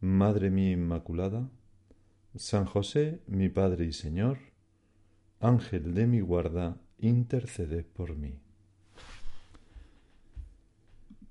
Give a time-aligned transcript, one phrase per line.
[0.00, 1.48] Madre mía Inmaculada,
[2.36, 4.38] San José, mi Padre y Señor,
[5.40, 8.38] Ángel de mi guarda, intercede por mí.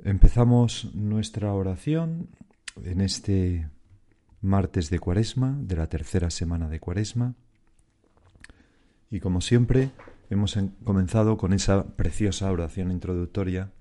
[0.03, 2.29] Empezamos nuestra oración
[2.83, 3.69] en este
[4.41, 7.35] martes de Cuaresma, de la tercera semana de Cuaresma,
[9.09, 9.91] y como siempre
[10.29, 13.71] hemos comenzado con esa preciosa oración introductoria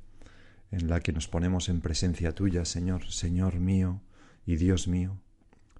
[0.71, 4.01] en la que nos ponemos en presencia tuya, Señor, Señor mío,
[4.47, 5.21] y Dios mío.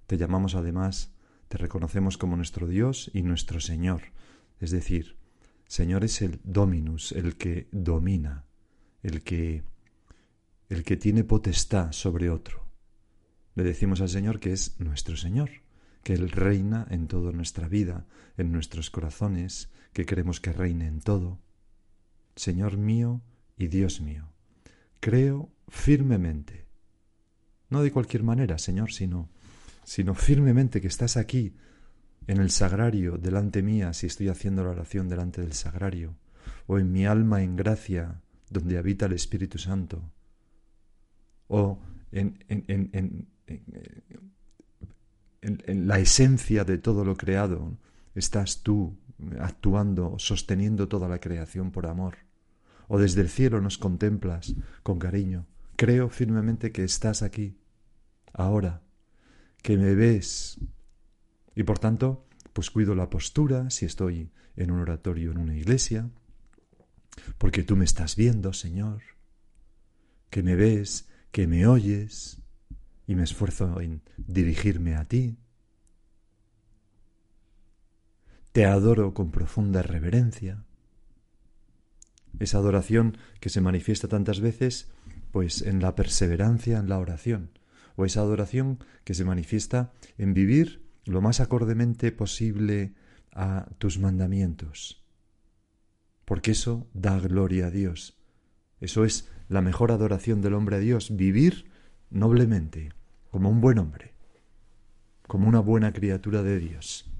[0.05, 1.13] Te llamamos además,
[1.47, 4.01] te reconocemos como nuestro Dios y nuestro Señor.
[4.59, 5.17] Es decir,
[5.67, 8.45] Señor es el Dominus, el que domina,
[9.01, 9.63] el que
[10.69, 12.67] el que tiene potestad sobre otro.
[13.55, 15.49] Le decimos al Señor que es nuestro Señor,
[16.03, 18.05] que Él reina en toda nuestra vida,
[18.37, 21.39] en nuestros corazones, que queremos que reine en todo.
[22.35, 23.21] Señor mío
[23.57, 24.29] y Dios mío,
[24.99, 26.66] creo firmemente
[27.69, 29.29] no de cualquier manera, Señor, sino,
[29.83, 31.53] sino firmemente que estás aquí,
[32.27, 36.15] en el sagrario, delante mía, si estoy haciendo la oración delante del sagrario,
[36.65, 40.11] o en mi alma en gracia, donde habita el Espíritu Santo,
[41.47, 41.79] o
[42.11, 43.27] en, en, en,
[45.41, 47.77] en la esencia de todo lo creado,
[48.13, 48.97] estás tú
[49.39, 52.17] actuando, sosteniendo toda la creación por amor,
[52.87, 54.53] o desde el cielo nos contemplas
[54.83, 55.45] con cariño.
[55.77, 57.55] Creo firmemente que estás aquí,
[58.33, 58.81] ahora,
[59.61, 60.59] que me ves.
[61.55, 66.09] Y por tanto, pues cuido la postura si estoy en un oratorio, en una iglesia,
[67.37, 69.03] porque tú me estás viendo, Señor,
[70.31, 72.41] que me ves, que me oyes,
[73.05, 75.37] y me esfuerzo en dirigirme a ti.
[78.51, 80.65] Te adoro con profunda reverencia.
[82.39, 84.89] Esa adoración que se manifiesta tantas veces
[85.37, 87.51] pues en la perseverancia en la oración,
[87.95, 92.95] o esa adoración que se manifiesta en vivir lo más acordemente posible
[93.33, 95.05] a tus mandamientos.
[96.25, 98.17] Porque eso da gloria a Dios.
[98.81, 101.69] Eso es la mejor adoración del hombre a Dios, vivir
[102.09, 102.93] noblemente,
[103.29, 104.15] como un buen hombre,
[105.27, 107.11] como una buena criatura de Dios,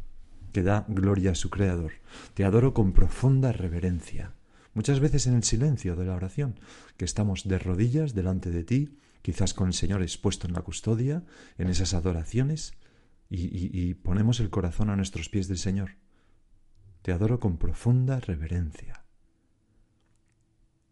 [0.53, 1.91] que da gloria a su Creador.
[2.33, 4.33] Te adoro con profunda reverencia
[4.77, 6.59] Muchas veces en el silencio de la oración,
[6.97, 11.25] que estamos de rodillas delante de ti, quizás con el Señor expuesto en la custodia,
[11.57, 12.73] en esas adoraciones,
[13.27, 15.95] y, ponemos el corazón a nuestros pies del Señor.
[17.01, 19.03] Te adoro con profunda reverencia.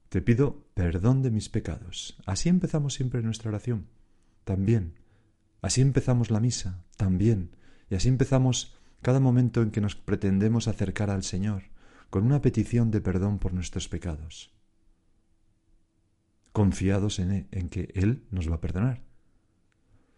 [0.09, 2.17] Te pido perdón de mis pecados.
[2.25, 3.85] Así empezamos siempre nuestra oración.
[4.45, 4.95] También.
[5.61, 6.83] Así empezamos la misa.
[6.97, 7.55] También.
[7.91, 11.74] Y así empezamos cada momento en que nos pretendemos acercar al Señor
[12.09, 14.51] con una petición de perdón por nuestros pecados,
[16.51, 19.01] confiados en, e, en que Él nos va a perdonar.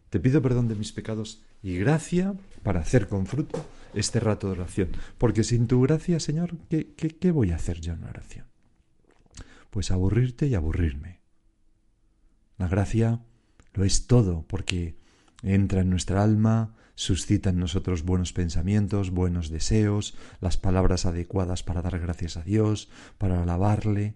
[0.10, 2.34] Te pido perdón de mis pecados y gracia
[2.64, 7.10] para hacer con fruto este rato de oración, porque sin tu gracia, Señor, ¿qué, qué,
[7.10, 8.46] qué voy a hacer yo en la oración?
[9.70, 11.20] Pues aburrirte y aburrirme.
[12.58, 13.22] La gracia
[13.74, 14.98] lo es todo, porque
[15.44, 21.82] entra en nuestra alma, suscita en nosotros buenos pensamientos, buenos deseos, las palabras adecuadas para
[21.82, 24.16] dar gracias a Dios, para alabarle.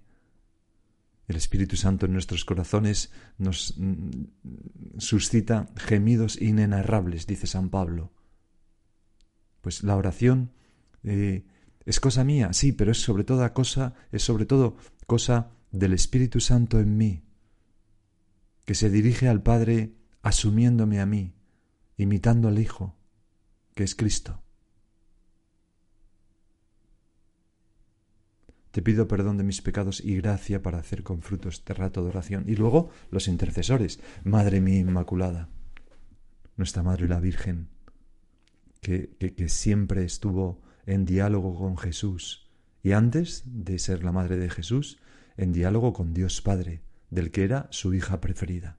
[1.28, 4.24] El Espíritu Santo en nuestros corazones nos mm,
[4.98, 8.12] suscita gemidos inenarrables, dice San Pablo.
[9.62, 10.52] Pues la oración
[11.04, 11.46] eh,
[11.86, 14.76] es cosa mía, sí, pero es sobre toda cosa, es sobre todo
[15.06, 17.24] cosa del Espíritu Santo en mí,
[18.66, 21.34] que se dirige al Padre asumiéndome a mí,
[21.98, 22.96] imitando al Hijo,
[23.76, 24.42] que es Cristo.
[28.72, 32.10] Te pido perdón de mis pecados y gracia para hacer con fruto este rato de
[32.10, 32.46] oración.
[32.48, 35.50] Y luego los intercesores, Madre mía Inmaculada.
[36.56, 37.68] nuestra Madre la Virgen,
[38.82, 42.50] que, que, siempre estuvo en diálogo con Jesús
[42.84, 45.00] y antes de ser la Madre de Jesús,
[45.38, 48.78] en diálogo con Dios Padre, del que era su hija preferida,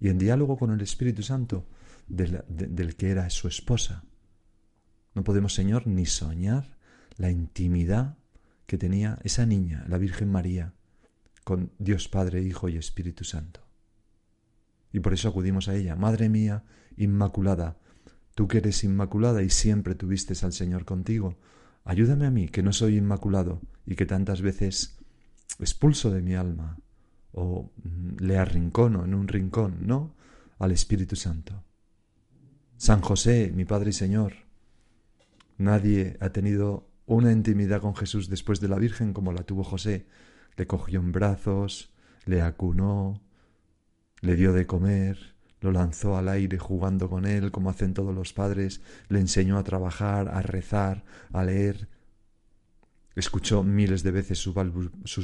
[0.00, 1.66] y en diálogo con el Espíritu Santo,
[2.08, 4.04] del, que era su esposa.
[5.14, 6.76] No podemos, Señor, ni soñar
[7.16, 8.16] la intimidad
[8.66, 10.74] que tenía esa niña, la Virgen María,
[11.44, 13.66] con Dios Padre, Hijo y Espíritu Santo.
[14.92, 16.64] Y por eso acudimos a ella, Madre mía,
[16.96, 17.78] Inmaculada,
[18.34, 21.38] tú que eres Inmaculada y siempre tuviste al Señor contigo,
[21.84, 24.98] ayúdame a mí, que no soy Inmaculado y que tantas veces
[25.58, 26.78] expulso de mi alma
[27.38, 30.14] o mm, le arrincono en un rincón, ¿no?
[30.58, 31.62] Al Espíritu Santo.
[32.76, 34.34] San José, mi Padre y Señor,
[35.56, 40.06] nadie ha tenido una intimidad con Jesús después de la Virgen como la tuvo José.
[40.56, 41.92] Le cogió en brazos,
[42.26, 43.22] le acunó,
[44.20, 48.32] le dio de comer, lo lanzó al aire jugando con él, como hacen todos los
[48.32, 51.88] padres, le enseñó a trabajar, a rezar, a leer.
[53.18, 54.54] Escuchó miles de veces sus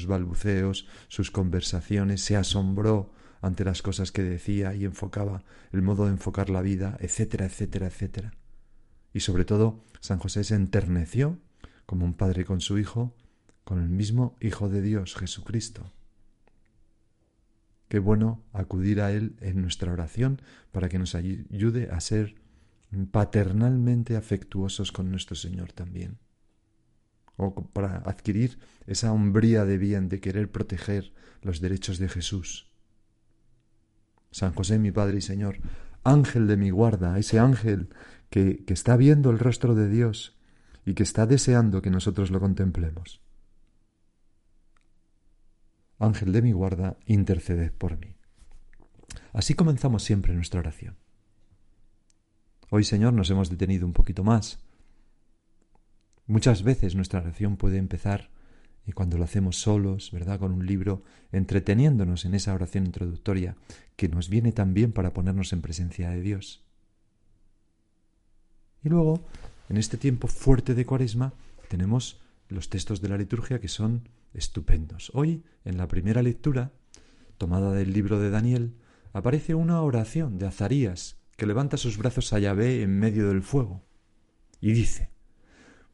[0.09, 6.11] balbuceos, sus conversaciones, se asombró ante las cosas que decía y enfocaba el modo de
[6.11, 8.35] enfocar la vida, etcétera, etcétera, etcétera.
[9.13, 11.39] Y sobre todo, San José se enterneció
[11.87, 13.15] como un padre con su hijo,
[13.63, 15.93] con el mismo Hijo de Dios, Jesucristo.
[17.87, 20.43] Qué bueno acudir a Él en nuestra oración
[20.73, 22.35] para que nos ayude a ser
[23.13, 26.19] paternalmente afectuosos con nuestro Señor también.
[27.37, 32.71] O para adquirir esa hombría de bien de querer proteger los derechos de Jesús.
[34.31, 35.59] San José, mi Padre y Señor,
[36.03, 37.89] ángel de mi guarda, ese ángel
[38.31, 40.37] que, que está viendo el rostro de Dios
[40.85, 43.21] y que está deseando que nosotros lo contemplemos.
[45.99, 48.17] Ángel de mi guarda, interceded por mí.
[49.33, 50.97] Así comenzamos siempre nuestra oración.
[52.71, 54.64] Hoy, Señor, nos hemos detenido un poquito más.
[56.27, 58.31] Muchas veces nuestra oración puede empezar
[58.87, 60.39] y cuando lo hacemos solos, ¿verdad?
[60.39, 63.57] Con un libro, entreteniéndonos en esa oración introductoria
[63.97, 66.63] que nos viene también para ponernos en presencia de Dios.
[68.83, 69.25] Y luego,
[69.71, 71.33] en este tiempo fuerte de Cuaresma,
[71.69, 75.11] tenemos los textos de la liturgia que son estupendos.
[75.15, 76.73] Hoy, en la primera lectura,
[77.39, 78.75] tomada del libro de Daniel,
[79.15, 83.83] aparece una oración de Azarías que levanta sus brazos a Yahvé en medio del fuego
[84.61, 85.14] y dice,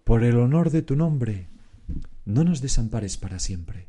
[0.05, 1.49] Por el honor de tu nombre,
[2.25, 3.89] no nos desampares para siempre,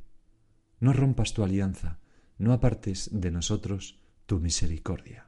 [0.80, 2.00] no rompas tu alianza,
[2.38, 5.28] no apartes de nosotros tu misericordia.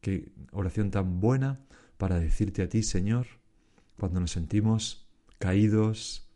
[0.00, 1.60] Qué oración tan buena
[1.96, 3.26] para decirte a ti, Señor,
[3.96, 5.08] cuando nos sentimos
[5.38, 6.28] caídos,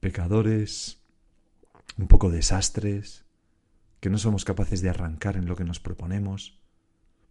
[0.00, 1.02] pecadores,
[1.96, 3.24] un poco desastres,
[4.00, 6.58] que no somos capaces de arrancar en lo que nos proponemos.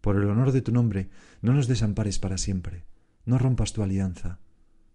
[0.01, 1.09] Por el honor de tu nombre,
[1.41, 2.85] no nos desampares para siempre,
[3.25, 4.39] no rompas tu alianza,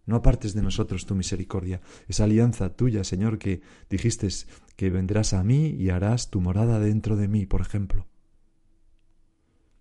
[0.07, 4.29] no apartes de nosotros tu misericordia, esa alianza tuya, Señor, que dijiste
[4.77, 8.07] que vendrás a mí y harás tu morada dentro de mí, por ejemplo.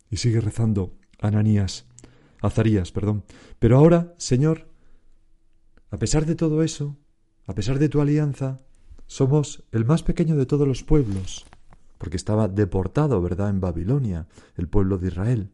[0.10, 1.88] Y sigue rezando Ananías,
[2.42, 3.24] Azarías, perdón.
[3.60, 4.70] Pero ahora, Señor,
[5.90, 6.98] a pesar de todo eso,
[7.48, 8.62] a pesar de tu alianza,
[9.08, 11.46] somos el más pequeño de todos los pueblos,
[11.98, 15.52] porque estaba deportado, ¿verdad?, en Babilonia, el pueblo de Israel.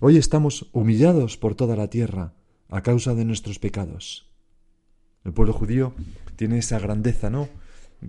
[0.00, 2.34] Hoy estamos humillados por toda la tierra
[2.74, 4.28] a causa de nuestros pecados.
[5.24, 5.94] El pueblo judío
[6.36, 7.48] tiene esa grandeza, ¿no?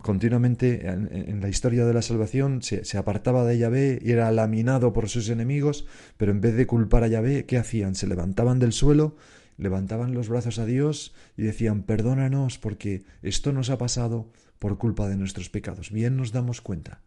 [0.02, 4.92] Continuamente en, la historia de la salvación se, se, apartaba de Yahvé y era laminado
[4.92, 5.86] por sus enemigos,
[6.18, 7.96] pero en vez de culpar a Yahvé, ¿qué hacían?
[7.96, 9.16] Se levantaban del suelo
[9.58, 15.08] levantaban los brazos a Dios y decían, perdónanos porque esto nos ha pasado por culpa
[15.08, 15.92] de nuestros pecados.
[15.92, 17.02] Bien nos damos cuenta,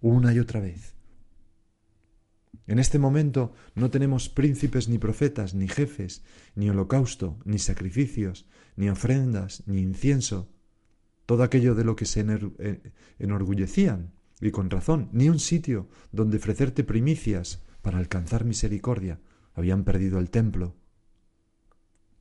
[0.00, 0.94] una y otra vez.
[2.66, 8.88] En este momento no tenemos príncipes ni profetas, ni jefes, ni holocausto, ni sacrificios, ni
[8.88, 10.50] ofrendas, ni incienso,
[11.26, 12.24] todo aquello de lo que se
[12.58, 19.20] eh, enorgullecían, y con razón, ni un sitio donde ofrecerte primicias para alcanzar misericordia.
[19.54, 20.74] Habían perdido el templo,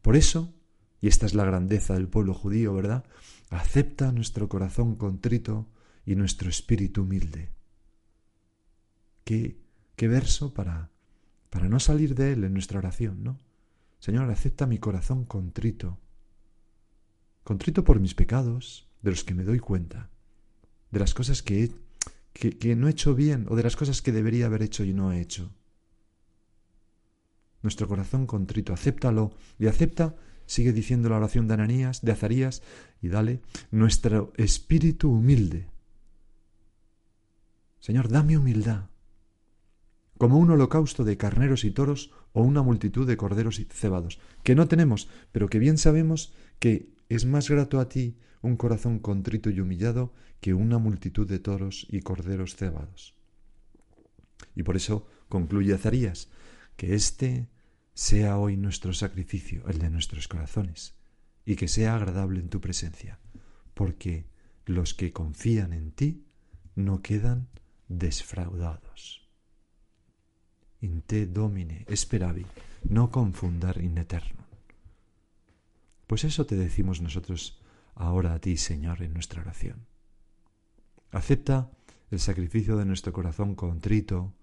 [0.03, 0.53] por eso,
[1.01, 3.05] y esta es la grandeza del pueblo judío, ¿verdad?
[3.49, 5.69] Acepta nuestro corazón contrito
[6.05, 7.49] y nuestro espíritu humilde.
[9.23, 9.62] ¿Qué,
[10.07, 10.89] verso para,
[11.49, 13.37] para no salir de él en nuestra oración, ¿no?
[13.99, 15.97] Señor, acepta mi corazón contrito.
[17.43, 20.09] Contrito por mis pecados, de los que me doy cuenta,
[20.91, 21.71] de las cosas que,
[22.33, 24.93] que, que no he hecho bien o de las cosas que debería haber hecho y
[24.93, 25.51] no he hecho
[27.63, 32.61] nuestro corazón contrito, acéptalo y acepta, sigue diciendo la oración de Ananías, de Azarías,
[33.01, 33.41] y dale
[33.71, 35.67] nuestro espíritu humilde.
[37.79, 38.89] Señor, dame humildad.
[40.23, 44.55] Como un holocausto de carneros y toros o una multitud de corderos y cebados, que
[44.55, 49.49] no tenemos, pero que bien sabemos que es más grato a ti un corazón contrito
[49.49, 53.15] y humillado que una multitud de toros y corderos cebados.
[54.55, 56.29] Y por eso concluye Azarías,
[56.77, 57.49] que este
[57.93, 60.95] sea hoy nuestro sacrificio, el de nuestros corazones,
[61.43, 63.19] y que sea agradable en tu presencia,
[63.73, 64.25] porque
[64.65, 66.23] los que confían en ti
[66.75, 67.49] no quedan
[67.89, 69.22] desfraudados.
[70.83, 72.45] In te domine esperavi,
[72.91, 74.43] no confundar in eterno.
[76.07, 77.61] Pues eso te decimos nosotros
[77.95, 79.87] ahora a ti, Señor, en nuestra oración.
[81.11, 81.71] Acepta
[82.11, 84.33] el sacrificio de nuestro corazón contrito,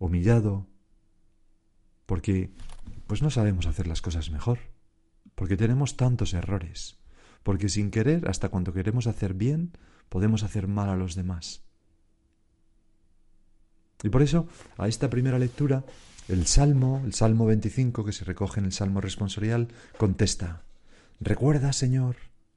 [0.00, 0.66] humillado,
[2.06, 2.50] porque
[3.06, 4.58] pues no sabemos hacer las cosas mejor,
[5.36, 6.98] porque tenemos tantos errores,
[7.44, 9.70] porque sin querer, hasta cuando queremos hacer bien,
[10.08, 11.62] podemos hacer mal a los demás.
[14.04, 14.46] Y por eso,
[14.76, 15.82] a esta primera lectura,
[16.28, 20.62] el Salmo, el Salmo 25, que se recoge en el Salmo responsorial, contesta,
[21.20, 22.16] Recuerda, Señor,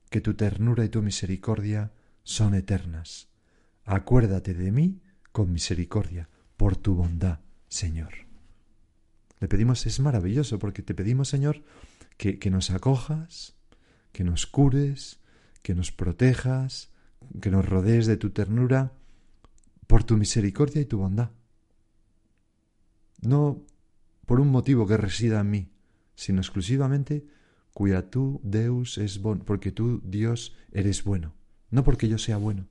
[0.10, 1.92] que tu ternura y tu misericordia
[2.24, 3.30] son eternas.
[3.86, 5.00] Acuérdate de mí
[5.32, 6.28] con misericordia,
[6.58, 7.40] por tu bondad,
[7.70, 8.14] Señor.
[9.40, 11.64] Le pedimos, es maravilloso, porque te pedimos, Señor,
[12.18, 13.56] que, que nos acojas,
[14.12, 15.20] que nos cures,
[15.62, 16.90] que nos protejas,
[17.42, 18.92] que nos rodees de tu ternura,
[19.88, 21.30] por tu misericordia y tu bondad.
[23.22, 23.64] No
[24.26, 25.72] por un motivo que resida en mí,
[26.16, 27.26] sino exclusivamente
[27.74, 31.34] cuya tú, Deus, es bon, porque tú, Dios, eres bueno,
[31.70, 32.68] no porque yo sea bueno.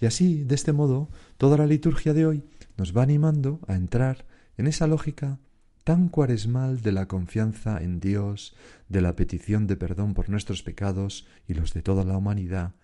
[0.00, 2.44] Y así, de este modo, toda la liturgia de hoy
[2.76, 5.38] nos va animando a entrar en esa lógica
[5.84, 8.54] tan cuaresmal de la confianza en Dios,
[8.88, 12.74] de la petición de perdón por nuestros pecados y los de toda la humanidad,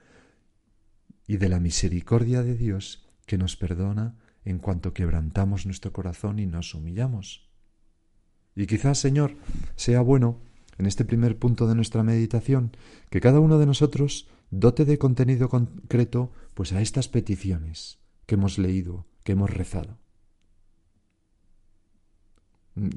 [1.26, 6.46] y de la misericordia de Dios que nos perdona en cuanto quebrantamos nuestro corazón y
[6.46, 7.48] nos humillamos.
[8.54, 9.36] Y quizás, Señor,
[9.76, 10.40] sea bueno,
[10.78, 12.72] en este primer punto de nuestra meditación,
[13.10, 18.58] que cada uno de nosotros dote de contenido concreto pues a estas peticiones que hemos
[18.58, 19.98] leído, que hemos rezado.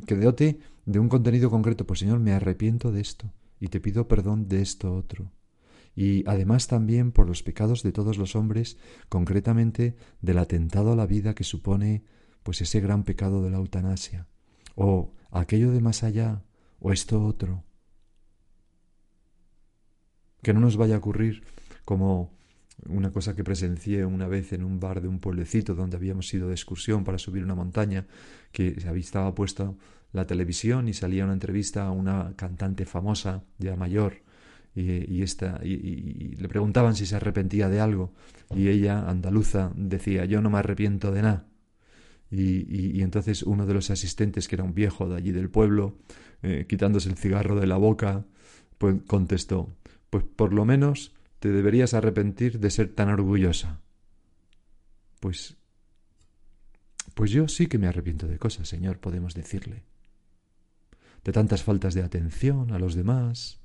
[0.05, 4.07] Que dote de un contenido concreto, pues Señor, me arrepiento de esto y te pido
[4.07, 5.31] perdón de esto otro.
[5.95, 8.77] Y además también por los pecados de todos los hombres,
[9.09, 12.03] concretamente del atentado a la vida que supone
[12.43, 14.27] pues ese gran pecado de la eutanasia,
[14.75, 16.43] o aquello de más allá,
[16.79, 17.63] o esto otro,
[20.41, 21.43] que no nos vaya a ocurrir
[21.85, 22.31] como
[22.87, 26.47] una cosa que presencié una vez en un bar de un pueblecito donde habíamos ido
[26.47, 28.07] de excursión para subir una montaña,
[28.51, 29.73] que estaba puesta
[30.13, 34.23] la televisión y salía una entrevista a una cantante famosa, ya mayor,
[34.73, 38.13] y, esta, y, le preguntaban si se arrepentía de algo,
[38.55, 41.47] y ella, andaluza, decía, yo no me arrepiento de nada.
[42.29, 45.97] Y, entonces uno de los asistentes, que era un viejo de allí del pueblo,
[46.41, 48.25] eh, quitándose el cigarro de la boca,
[48.77, 49.75] pues contestó,
[50.09, 53.81] pues por lo menos te deberías arrepentir de ser tan orgullosa.
[55.19, 55.57] Pues
[57.13, 59.83] pues yo sí que me arrepiento de cosas, Señor, podemos decirle.
[61.23, 63.60] De tantas faltas de atención a los demás,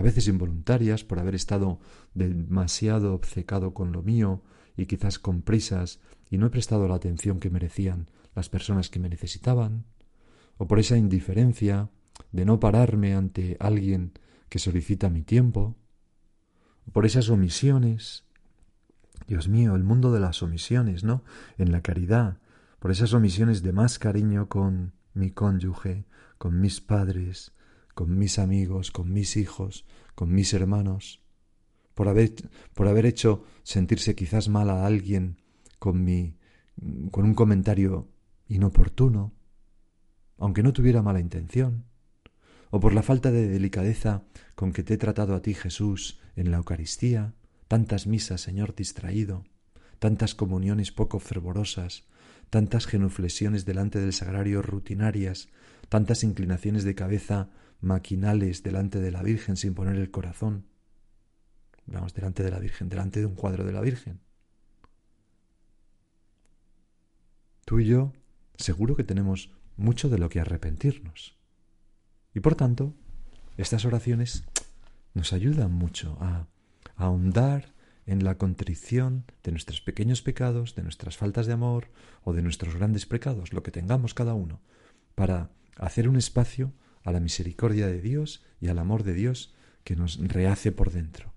[0.00, 1.78] a veces involuntarias por haber estado
[2.14, 4.42] demasiado obcecado con lo mío
[4.74, 8.98] y quizás con prisas y no he prestado la atención que merecían las personas que
[8.98, 9.84] me necesitaban,
[10.56, 11.90] o por esa indiferencia
[12.32, 14.12] de no pararme ante alguien
[14.48, 15.76] que solicita mi tiempo,
[16.94, 18.24] por esas omisiones.
[19.26, 21.24] Dios mío, el mundo de las omisiones, ¿no?
[21.58, 22.38] En la caridad,
[22.78, 26.06] por esas omisiones de más cariño con mi cónyuge,
[26.38, 27.52] con mis padres,
[28.00, 31.20] con mis amigos, con mis hijos, con mis hermanos,
[31.92, 32.32] por haber,
[32.72, 35.36] por haber hecho sentirse quizás mal a alguien
[35.78, 36.38] con mi
[37.10, 38.08] con un comentario
[38.48, 39.34] inoportuno,
[40.38, 41.84] aunque no tuviera mala intención
[42.70, 44.22] o por la falta de delicadeza
[44.54, 47.34] con que te he tratado a ti, Jesús, en la Eucaristía,
[47.68, 49.44] tantas misas, Señor, distraído,
[49.98, 52.04] tantas comuniones poco fervorosas,
[52.48, 55.50] tantas genuflexiones delante del sagrario rutinarias,
[55.90, 57.50] tantas inclinaciones de cabeza
[57.80, 60.66] maquinales delante de la Virgen sin poner el corazón.
[61.86, 64.20] Vamos, delante de la Virgen, delante de un cuadro de la Virgen.
[67.64, 68.12] Tú y yo
[68.56, 71.38] seguro que tenemos mucho de lo que arrepentirnos.
[72.34, 72.94] Y por tanto,
[73.56, 74.44] estas oraciones
[75.14, 76.46] nos ayudan mucho a,
[76.96, 77.72] ahondar
[78.06, 81.90] en la contrición de nuestros pequeños pecados, de nuestras faltas de amor
[82.22, 84.60] o de nuestros grandes pecados, lo que tengamos cada uno,
[85.14, 89.54] para hacer un espacio a la misericordia de Dios y al amor de Dios
[89.84, 91.32] que nos rehace por dentro.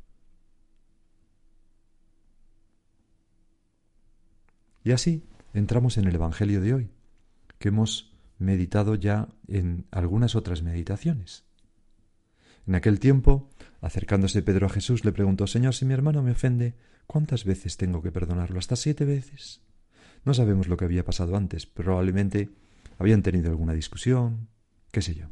[4.84, 6.89] Y así, entramos en el Evangelio de hoy,
[7.58, 11.46] que hemos meditado ya en algunas otras meditaciones.
[12.67, 13.50] En aquel tiempo,
[13.82, 16.75] acercándose Pedro a Jesús, le preguntó Señor, si mi hermano me ofende,
[17.08, 18.60] ¿cuántas veces tengo que perdonarlo?
[18.60, 19.62] ¿Hasta siete veces?
[20.25, 22.50] No sabemos lo que había pasado antes, probablemente
[22.98, 24.48] habían tenido alguna discusión,
[24.91, 25.27] qué sé yo.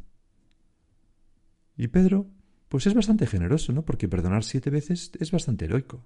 [1.82, 2.28] Y Pedro,
[2.70, 3.84] pues es bastante generoso, ¿no?
[3.84, 6.06] Porque perdonar siete veces es bastante heroico.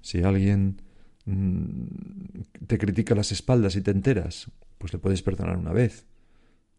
[0.00, 0.82] Si alguien
[1.24, 6.06] mm, te critica las espaldas y te enteras, pues le puedes perdonar una vez.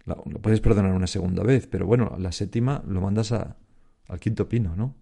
[0.05, 3.57] lo puedes perdonar una segunda vez, pero bueno, la séptima lo mandas a,
[4.07, 4.95] al quinto pino, ¿no?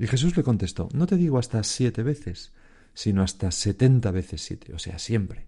[0.00, 2.52] Y Jesús le contestó, no te digo hasta siete veces,
[2.92, 5.46] sino hasta setenta veces siete, o sea, siempre.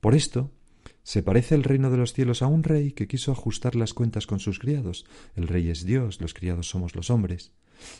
[0.00, 0.50] Por esto,
[1.02, 4.26] se parece el reino de los cielos a un rey que quiso ajustar las cuentas
[4.26, 5.04] con sus criados.
[5.34, 7.52] El rey es Dios, los criados somos los hombres.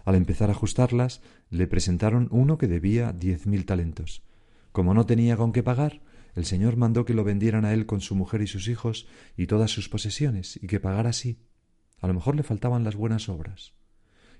[0.04, 4.22] Al empezar a ajustarlas, le presentaron uno que debía diez mil talentos.
[4.70, 6.00] Como no tenía con qué pagar,
[6.34, 9.06] el Señor mandó que lo vendieran a él con su mujer y sus hijos
[9.36, 11.38] y todas sus posesiones, y que pagara así.
[12.00, 13.74] A lo mejor le faltaban las buenas obras.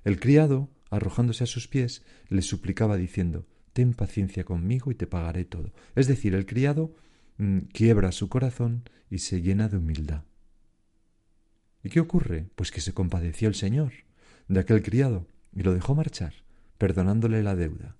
[0.05, 5.45] El criado, arrojándose a sus pies, le suplicaba diciendo Ten paciencia conmigo y te pagaré
[5.45, 5.73] todo.
[5.95, 6.95] Es decir, el criado
[7.73, 10.25] quiebra su corazón y se llena de humildad.
[11.83, 12.49] ¿Y qué ocurre?
[12.55, 13.93] Pues que se compadeció el Señor
[14.49, 16.35] de aquel criado y lo dejó marchar,
[16.79, 17.97] perdonándole la deuda.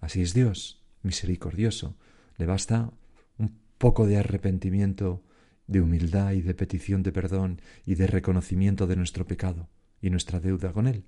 [0.00, 1.96] Así es Dios, misericordioso.
[2.36, 2.92] Le basta
[3.38, 5.22] un poco de arrepentimiento,
[5.66, 9.68] de humildad y de petición de perdón y de reconocimiento de nuestro pecado
[10.00, 11.04] y nuestra deuda con él.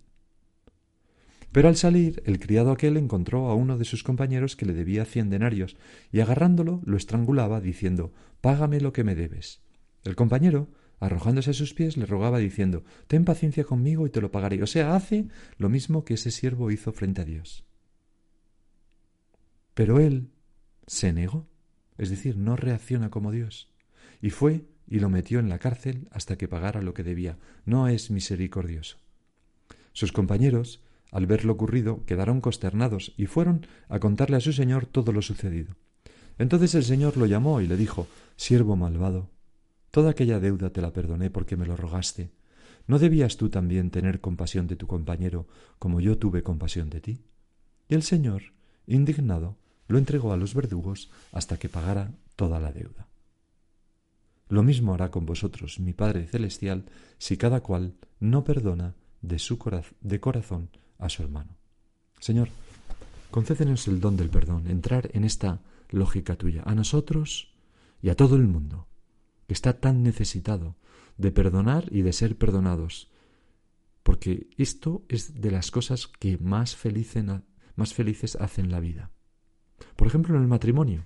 [1.53, 5.05] Pero al salir, el criado aquel encontró a uno de sus compañeros que le debía
[5.05, 5.77] cien denarios,
[6.13, 9.61] y agarrándolo lo estrangulaba, diciendo Págame lo que me debes.
[10.05, 10.69] El compañero,
[11.01, 14.63] arrojándose a sus pies, le rogaba, diciendo Ten paciencia conmigo y te lo pagaré.
[14.63, 15.27] O sea, hace
[15.59, 17.65] lo mismo que ese siervo hizo frente a Dios.
[19.75, 20.31] Pero él
[20.87, 21.49] se negó,
[21.99, 23.69] es decir, no reacciona como Dios,
[24.21, 27.39] y fue y lo metió en la cárcel hasta que pagara lo que debía.
[27.65, 28.99] No es misericordioso.
[29.93, 34.87] Sus compañeros, al ver lo ocurrido, quedaron consternados y fueron a contarle a su señor
[34.87, 35.75] todo lo sucedido.
[36.39, 39.29] Entonces el señor lo llamó y le dijo Siervo malvado,
[39.91, 42.31] toda aquella deuda te la perdoné porque me lo rogaste.
[42.87, 45.47] ¿No debías tú también tener compasión de tu compañero
[45.79, 47.25] como yo tuve compasión de ti?
[47.89, 48.55] Y el señor,
[48.87, 53.09] indignado, lo entregó a los verdugos hasta que pagara toda la deuda.
[54.49, 56.85] Lo mismo hará con vosotros mi Padre Celestial
[57.19, 60.71] si cada cual no perdona de, su corazón
[61.01, 61.57] a su hermano.
[62.19, 62.49] Señor,
[63.31, 67.53] concédenos el don del perdón, entrar en esta lógica tuya, a nosotros
[68.03, 68.87] y a todo el mundo,
[69.47, 70.77] que está tan necesitado
[71.17, 73.11] de perdonar y de ser perdonados,
[74.03, 76.79] porque esto es de las cosas que más,
[77.77, 79.11] más felices hacen la vida.
[79.97, 81.05] Por ejemplo, en el matrimonio.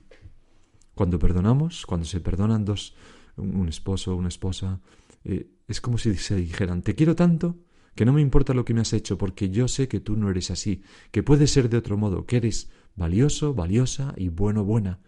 [0.94, 2.94] Cuando perdonamos, cuando se perdonan dos,
[3.36, 4.80] un esposo una esposa,
[5.24, 7.56] eh, es como si se dijeran, te quiero tanto
[7.94, 10.30] que no me importa lo que me has hecho, porque yo sé que tú no
[10.30, 15.00] eres así, que puedes ser de otro modo, que eres valioso, valiosa y bueno, buena.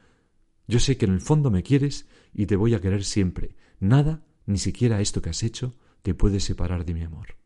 [0.68, 3.55] Yo sé que en el fondo me quieres y te voy a querer siempre.
[3.81, 7.37] Nada, ni siquiera esto que has hecho, te puede separar de mi amor.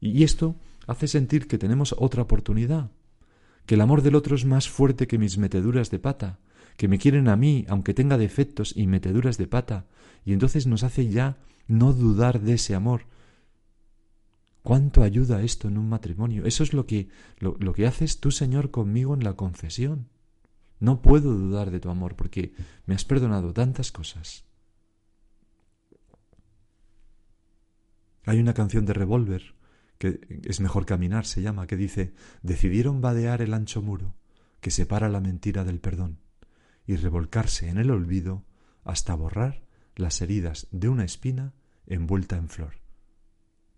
[0.00, 2.90] Y esto hace sentir que tenemos otra oportunidad,
[3.66, 6.38] que el amor del otro es más fuerte que mis meteduras de pata,
[6.76, 9.86] que me quieren a mí, aunque tenga defectos y meteduras de pata,
[10.24, 13.06] y entonces nos hace ya no dudar de ese amor.
[14.64, 16.46] ¿Cuánto ayuda esto en un matrimonio?
[16.46, 20.08] Eso es lo que, lo, que haces tú, Señor, conmigo en la confesión.
[20.80, 22.54] No puedo dudar de tu amor porque
[22.86, 24.46] me has perdonado tantas cosas.
[28.24, 29.54] Hay una canción de Revolver
[29.98, 34.14] que es mejor caminar, se llama, que dice Decidieron vadear el ancho muro
[34.62, 36.20] que separa la mentira del perdón
[36.86, 38.46] y revolcarse en el olvido
[38.82, 41.52] hasta borrar las heridas de una espina
[41.86, 42.83] envuelta en flor.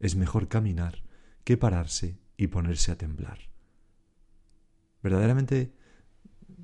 [0.01, 1.03] Es mejor caminar
[1.45, 3.39] que pararse y ponerse a temblar.
[5.03, 5.73] Verdaderamente,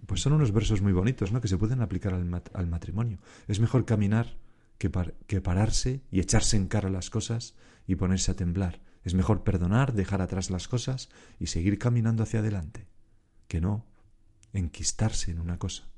[0.06, 1.40] pues son unos versos muy bonitos, ¿no?
[1.40, 3.18] Que se pueden aplicar al, matrimonio.
[3.46, 4.36] Es mejor caminar
[4.78, 4.90] que,
[5.26, 7.54] que pararse y echarse en cara las cosas
[7.86, 8.80] y ponerse a temblar.
[9.04, 12.88] Es mejor perdonar, dejar atrás las cosas y seguir caminando hacia adelante,
[13.48, 13.86] que no
[14.52, 15.88] enquistarse en una cosa.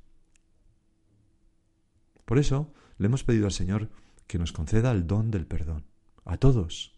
[2.25, 3.91] Por eso le hemos pedido al Señor
[4.27, 5.87] que nos conceda el don del perdón,
[6.25, 6.94] a todos,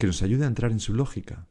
[0.00, 1.46] que nos ayude a entrar en su lógica.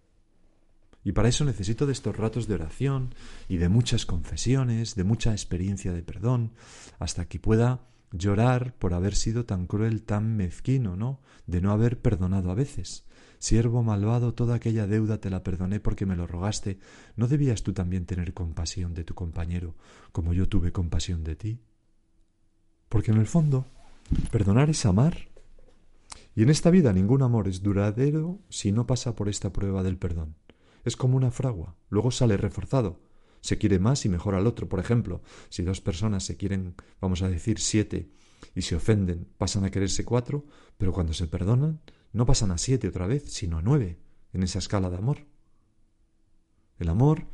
[1.04, 3.14] Y para eso necesito de estos ratos de oración
[3.48, 6.52] y de muchas confesiones, de mucha experiencia de perdón,
[6.98, 7.82] hasta que pueda
[8.12, 11.22] llorar por haber sido tan cruel, tan mezquino, ¿no?
[11.46, 13.06] De no haber perdonado a veces.
[13.38, 16.80] Siervo malvado, toda aquella deuda te la perdoné porque me lo rogaste.
[17.16, 19.76] ¿No debías tú también tener compasión de tu compañero
[20.12, 21.60] como yo tuve compasión de ti?
[22.90, 23.68] Porque en el fondo,
[24.32, 25.30] perdonar es amar.
[26.36, 29.98] Y en esta vida ningún amor es duradero si no pasa por esta prueba del
[29.98, 30.36] perdón.
[30.86, 33.02] Es como una fragua, luego sale reforzado.
[33.42, 34.70] Se quiere más y mejor al otro.
[34.70, 38.12] Por ejemplo, si dos personas se quieren, vamos a decir, siete,
[38.56, 40.46] y se ofenden, pasan a quererse cuatro,
[40.78, 41.82] pero cuando se perdonan,
[42.13, 44.00] no pasan a siete otra vez, sino a nueve,
[44.34, 45.26] en esa escala de amor.
[46.80, 47.26] El amor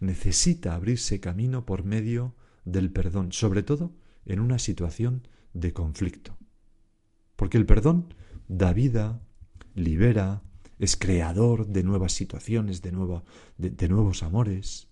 [0.00, 3.92] necesita abrirse camino por medio del perdón, sobre todo
[4.24, 6.36] en una situación de conflicto.
[7.36, 8.14] Porque el perdón
[8.48, 9.22] da vida,
[9.74, 10.42] libera,
[10.78, 12.90] es creador de nuevas situaciones, de,
[13.58, 14.88] de, nuevos amores.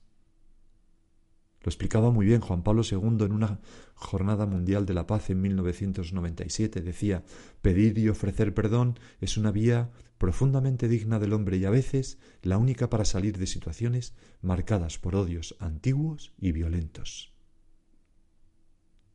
[1.61, 3.61] Lo explicaba muy bien Juan Pablo II en una
[3.95, 6.81] Jornada Mundial de la Paz en 1997.
[6.81, 7.25] Decía,
[7.62, 12.59] pedir y ofrecer perdón es una vía profundamente digna del hombre y a veces la
[12.59, 17.33] única para salir de situaciones marcadas por odios antiguos y violentos.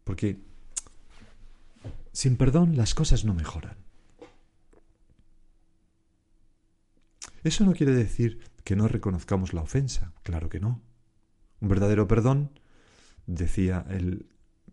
[0.04, 0.40] Porque
[2.12, 3.89] sin perdón las cosas no mejoran.
[7.44, 10.82] Eso no quiere decir que no reconozcamos la ofensa, claro que no.
[11.62, 12.60] Un verdadero perdón,
[13.26, 14.28] decía el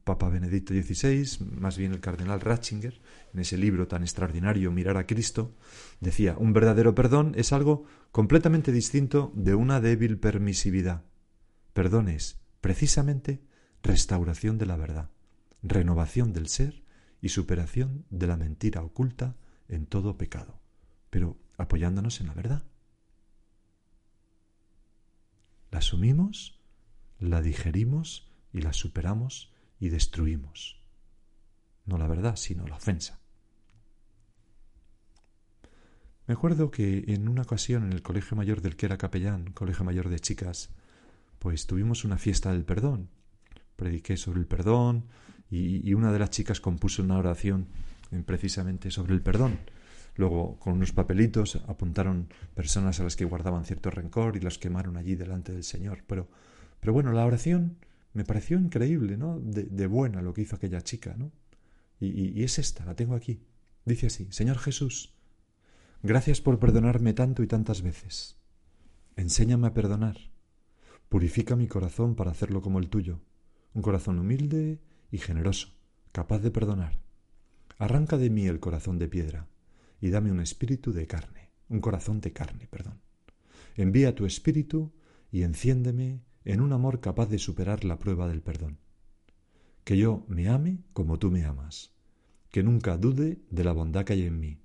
[0.05, 3.01] Papa Benedicto XVI, más bien el cardenal Ratzinger,
[3.35, 5.57] en ese libro tan extraordinario Mirar a Cristo,
[6.01, 11.03] decía, un verdadero perdón es algo completamente distinto de una débil permisividad.
[11.73, 13.43] Perdón es, precisamente,
[13.83, 15.11] restauración de la verdad,
[15.63, 16.85] renovación del ser
[17.21, 19.37] y superación de la mentira oculta
[19.69, 20.61] en todo pecado,
[21.11, 22.63] pero apoyándonos en la verdad.
[25.71, 26.61] La asumimos,
[27.19, 30.81] la digerimos y la superamos y destruimos.
[31.85, 33.21] No la verdad, sino la ofensa.
[36.27, 39.85] Me acuerdo que en una ocasión en el colegio mayor del que era capellán, colegio
[39.85, 40.71] mayor de chicas,
[41.39, 43.11] pues tuvimos una fiesta del perdón.
[43.77, 45.07] Prediqué sobre el perdón
[45.51, 47.69] y, una de las chicas compuso una oración
[48.25, 49.61] precisamente sobre el perdón.
[50.17, 54.97] Luego, con unos papelitos, apuntaron personas a las que guardaban cierto rencor y las quemaron
[54.97, 56.05] allí delante del Señor.
[56.07, 56.29] Pero,
[56.81, 57.77] pero bueno, la oración
[58.15, 59.39] me pareció increíble, ¿no?
[59.39, 61.33] De, buena lo que hizo aquella chica, ¿no?
[62.01, 63.43] Y, y es esta, la tengo aquí.
[63.85, 65.15] Dice así, Señor Jesús,
[66.03, 68.39] gracias por perdonarme tanto y tantas veces.
[69.17, 70.17] Enséñame a perdonar.
[71.11, 73.21] Purifica mi corazón para hacerlo como el tuyo.
[73.75, 75.69] Un corazón humilde y generoso,
[76.13, 76.99] capaz de perdonar.
[77.79, 79.47] Arranca de mí el corazón de piedra
[80.07, 83.01] y dame un espíritu de carne, un corazón de carne, perdón.
[83.75, 84.93] Envía tu espíritu
[85.33, 88.79] y enciéndeme en un amor capaz de superar la prueba del perdón.
[89.83, 91.93] Que yo me ame como tú me amas,
[92.51, 94.61] que nunca dude de la bondad que hay en mí,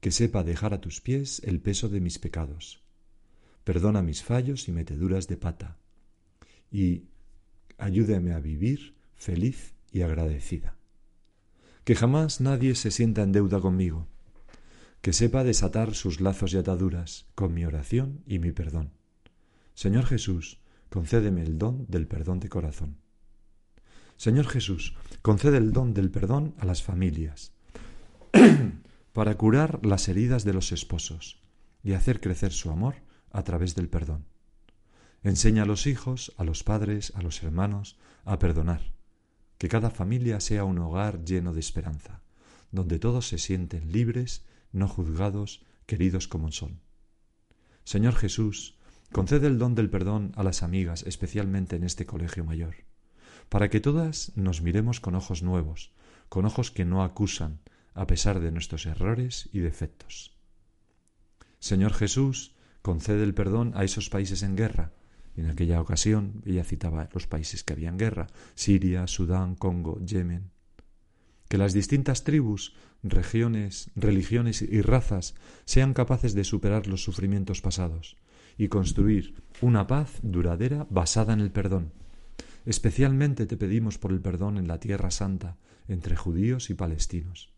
[0.00, 2.82] que sepa dejar a tus pies el peso de mis pecados.
[3.64, 5.78] Perdona mis fallos y meteduras de pata,
[6.70, 7.04] y
[7.78, 10.76] ayúdame a vivir feliz y agradecida.
[11.84, 14.06] Que jamás nadie se sienta en deuda conmigo,
[15.00, 18.92] que sepa desatar sus lazos y ataduras con mi oración y mi perdón.
[19.74, 20.60] Señor Jesús,
[20.90, 22.98] concédeme el don del perdón de corazón.
[24.16, 27.52] Señor Jesús, concede el don del perdón a las familias,
[29.14, 31.40] para curar las heridas de los esposos
[31.82, 32.96] y hacer crecer su amor
[33.30, 34.26] a través del perdón.
[35.22, 38.92] Enseña a los hijos, a los padres, a los hermanos, a perdonar.
[39.56, 42.22] Que cada familia sea un hogar lleno de esperanza,
[42.72, 46.80] donde todos se sienten libres, no juzgados, queridos como son.
[47.84, 48.78] Señor Jesús,
[49.12, 52.76] Concede el don del perdón a las amigas, especialmente en este colegio mayor,
[53.48, 55.90] para que todas nos miremos con ojos nuevos,
[56.28, 57.58] con ojos que no acusan,
[57.92, 60.38] a pesar de nuestros errores y defectos.
[61.58, 64.92] Señor Jesús, concede el perdón a esos países en guerra.
[65.34, 70.52] En aquella ocasión ella citaba los países que habían guerra, Siria, Sudán, Congo, Yemen.
[71.50, 75.34] Que las distintas tribus, regiones, religiones y razas
[75.64, 78.16] sean capaces de superar los sufrimientos pasados,
[78.56, 81.92] y construir una paz duradera basada en el perdón.
[82.66, 85.56] Especialmente te pedimos por el perdón en la tierra santa,
[85.88, 87.52] entre judíos y palestinos.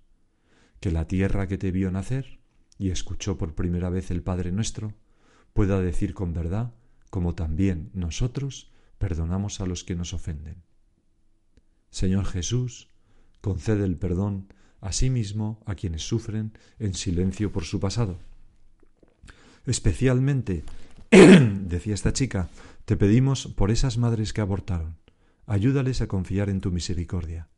[0.81, 2.41] Que la tierra que te vio nacer
[2.79, 4.95] y escuchó por primera vez el Padre nuestro,
[5.53, 6.73] pueda decir con verdad,
[7.11, 10.63] como también nosotros perdonamos a los que nos ofenden.
[11.91, 12.89] Señor Jesús,
[13.43, 14.49] concede el perdón
[14.81, 18.19] a sí mismo a quienes sufren en silencio por su pasado.
[19.67, 20.65] Especialmente
[21.11, 22.49] decía esta chica,
[22.87, 24.97] te pedimos por esas madres que abortaron.
[25.47, 27.49] Ayúdales a confiar en tu misericordia.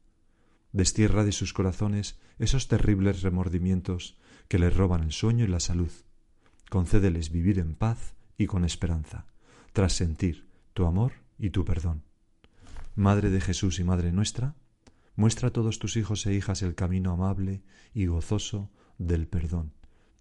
[0.72, 4.18] Destierra de sus corazones esos terribles remordimientos
[4.48, 5.92] que les roban el sueño y la salud.
[6.68, 9.26] Concédeles vivir en paz y con esperanza,
[9.72, 12.02] tras sentir tu amor y tu perdón.
[12.96, 14.56] Madre de Jesús y Madre nuestra,
[15.16, 19.72] muestra a todos tus hijos e hijas el camino amable y gozoso del perdón.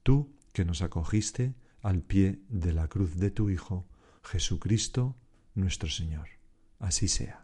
[0.03, 3.88] Tú que nos acogiste al pie de la cruz de tu Hijo,
[4.23, 5.17] Jesucristo
[5.56, 6.27] nuestro Señor.
[6.79, 7.43] Así sea.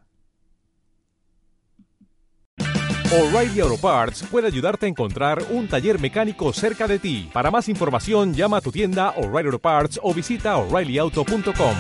[3.12, 7.28] O'Reilly Auto Parts puede ayudarte a encontrar un taller mecánico cerca de ti.
[7.34, 11.76] Para más información, llama a tu tienda O'Reilly Auto Parts o visita oreillyauto.com.